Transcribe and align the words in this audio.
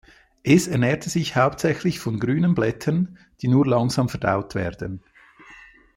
Es 0.41 0.65
ernährt 0.67 1.03
sich 1.03 1.35
hauptsächlich 1.35 1.99
von 1.99 2.19
grünen 2.19 2.55
Blättern, 2.55 3.19
die 3.43 3.47
nur 3.47 3.67
langsam 3.67 4.09
verdaut 4.09 4.55
werden. 4.55 5.03